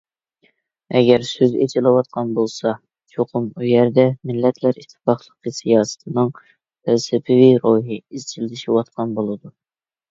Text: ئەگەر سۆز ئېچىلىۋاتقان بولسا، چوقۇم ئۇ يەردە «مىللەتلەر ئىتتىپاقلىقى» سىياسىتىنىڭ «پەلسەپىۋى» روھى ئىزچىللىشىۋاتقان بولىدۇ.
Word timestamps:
ئەگەر 0.99 1.25
سۆز 1.31 1.51
ئېچىلىۋاتقان 1.65 2.31
بولسا، 2.39 2.71
چوقۇم 3.17 3.51
ئۇ 3.51 3.67
يەردە 3.67 4.07
«مىللەتلەر 4.31 4.81
ئىتتىپاقلىقى» 4.83 5.55
سىياسىتىنىڭ 5.61 6.35
«پەلسەپىۋى» 6.41 7.49
روھى 7.69 8.01
ئىزچىللىشىۋاتقان 8.03 9.17
بولىدۇ. 9.21 9.57